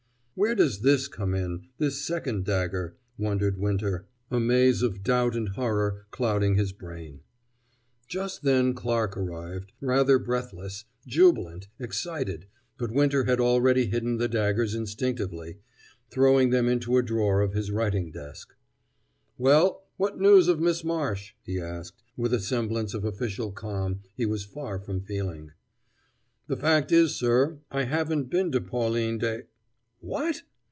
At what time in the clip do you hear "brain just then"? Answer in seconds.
6.71-8.73